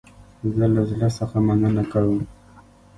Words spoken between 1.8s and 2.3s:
کوم